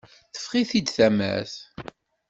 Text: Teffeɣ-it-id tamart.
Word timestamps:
Teffeɣ-it-id 0.33 0.87
tamart. 0.95 1.53